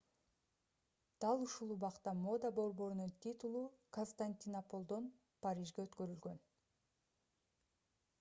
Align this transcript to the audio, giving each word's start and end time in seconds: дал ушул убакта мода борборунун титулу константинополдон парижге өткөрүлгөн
дал 1.25 1.43
ушул 1.47 1.73
убакта 1.75 2.13
мода 2.21 2.51
борборунун 2.59 3.11
титулу 3.25 3.61
константинополдон 3.97 5.11
парижге 5.45 5.85
өткөрүлгөн 5.85 6.41